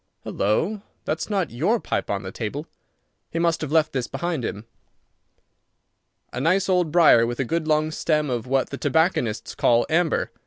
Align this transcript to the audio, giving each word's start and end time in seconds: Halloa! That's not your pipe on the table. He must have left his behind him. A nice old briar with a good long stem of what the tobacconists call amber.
Halloa! 0.23 0.81
That's 1.05 1.29
not 1.29 1.51
your 1.51 1.79
pipe 1.79 2.09
on 2.09 2.23
the 2.23 2.31
table. 2.31 2.65
He 3.29 3.37
must 3.37 3.61
have 3.61 3.71
left 3.71 3.93
his 3.93 4.07
behind 4.07 4.43
him. 4.43 4.65
A 6.33 6.41
nice 6.41 6.67
old 6.67 6.91
briar 6.91 7.27
with 7.27 7.39
a 7.39 7.45
good 7.45 7.67
long 7.67 7.91
stem 7.91 8.27
of 8.27 8.47
what 8.47 8.71
the 8.71 8.79
tobacconists 8.79 9.53
call 9.53 9.85
amber. 9.91 10.31